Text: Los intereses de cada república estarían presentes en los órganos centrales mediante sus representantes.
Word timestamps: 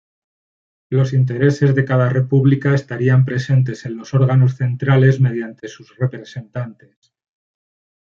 Los 0.89 1.13
intereses 1.13 1.75
de 1.75 1.85
cada 1.85 2.09
república 2.09 2.73
estarían 2.73 3.23
presentes 3.23 3.85
en 3.85 3.97
los 3.97 4.15
órganos 4.15 4.55
centrales 4.57 5.19
mediante 5.21 5.67
sus 5.67 5.95
representantes. 5.95 7.13